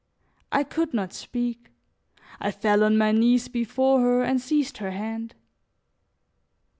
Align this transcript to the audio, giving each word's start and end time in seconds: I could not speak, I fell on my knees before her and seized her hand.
I 0.51 0.63
could 0.63 0.95
not 0.95 1.13
speak, 1.13 1.69
I 2.39 2.49
fell 2.49 2.83
on 2.83 2.97
my 2.97 3.11
knees 3.11 3.47
before 3.47 3.99
her 4.01 4.23
and 4.23 4.41
seized 4.41 4.77
her 4.79 4.89
hand. 4.89 5.35